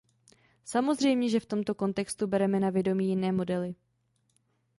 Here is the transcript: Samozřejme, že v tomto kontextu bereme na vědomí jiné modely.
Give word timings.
Samozřejme, 0.65 1.29
že 1.29 1.39
v 1.39 1.45
tomto 1.45 1.75
kontextu 1.77 2.27
bereme 2.27 2.59
na 2.59 2.69
vědomí 2.69 3.07
jiné 3.09 3.31
modely. 3.31 3.75